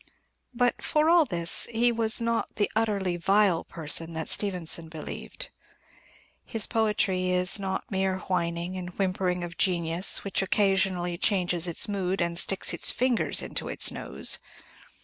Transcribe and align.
But, 0.55 0.81
for 0.81 1.11
all 1.11 1.25
this, 1.25 1.67
he 1.71 1.91
was 1.91 2.19
not 2.19 2.55
the 2.55 2.71
utterly 2.75 3.17
vile 3.17 3.63
person 3.63 4.13
that 4.13 4.29
Stevenson 4.29 4.89
believed. 4.89 5.51
His 6.43 6.65
poetry 6.65 7.29
is 7.29 7.59
not 7.59 7.91
mere 7.91 8.17
whining 8.21 8.75
and 8.77 8.89
whimpering 8.97 9.43
of 9.43 9.59
genius 9.59 10.23
which 10.23 10.41
occasionally 10.41 11.19
changes 11.19 11.67
its 11.67 11.87
mood 11.87 12.19
and 12.19 12.35
sticks 12.39 12.73
its 12.73 12.89
fingers 12.89 13.43
to 13.53 13.67
its 13.69 13.91
nose. 13.91 14.39